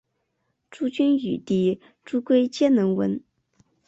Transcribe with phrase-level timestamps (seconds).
[0.71, 3.23] 朱筠与弟朱圭皆能文。